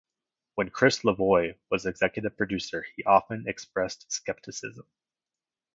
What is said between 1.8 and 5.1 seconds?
Executive Producer, he often expressed skepticism.